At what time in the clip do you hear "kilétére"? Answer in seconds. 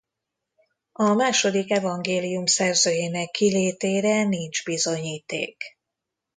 3.31-4.23